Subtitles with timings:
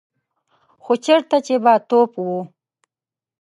[0.83, 2.27] خو چېرته چې به توپ و.